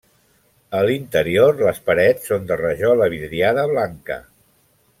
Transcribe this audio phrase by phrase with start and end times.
[0.77, 4.19] A l'interior les parets són de rajola vidriada blanca.